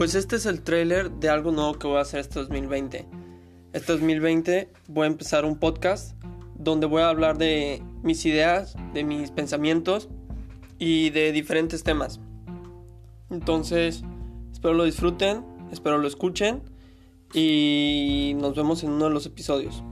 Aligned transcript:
Pues 0.00 0.14
este 0.14 0.36
es 0.36 0.46
el 0.46 0.62
tráiler 0.62 1.10
de 1.10 1.28
algo 1.28 1.52
nuevo 1.52 1.74
que 1.74 1.86
voy 1.86 1.98
a 1.98 2.00
hacer 2.00 2.20
este 2.20 2.38
2020. 2.38 3.06
Este 3.74 3.92
2020 3.92 4.72
voy 4.88 5.04
a 5.04 5.06
empezar 5.08 5.44
un 5.44 5.58
podcast 5.58 6.14
donde 6.54 6.86
voy 6.86 7.02
a 7.02 7.10
hablar 7.10 7.36
de 7.36 7.82
mis 8.02 8.24
ideas, 8.24 8.76
de 8.94 9.04
mis 9.04 9.30
pensamientos 9.30 10.08
y 10.78 11.10
de 11.10 11.32
diferentes 11.32 11.82
temas. 11.82 12.18
Entonces, 13.28 14.02
espero 14.50 14.72
lo 14.72 14.84
disfruten, 14.84 15.44
espero 15.70 15.98
lo 15.98 16.08
escuchen 16.08 16.62
y 17.34 18.32
nos 18.40 18.56
vemos 18.56 18.82
en 18.82 18.92
uno 18.92 19.04
de 19.04 19.10
los 19.10 19.26
episodios. 19.26 19.84